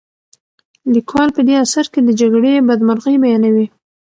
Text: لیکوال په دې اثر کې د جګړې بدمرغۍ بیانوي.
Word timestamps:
لیکوال 0.93 1.29
په 1.35 1.41
دې 1.47 1.53
اثر 1.63 1.85
کې 1.93 1.99
د 2.03 2.09
جګړې 2.21 2.63
بدمرغۍ 2.67 3.15
بیانوي. 3.23 3.67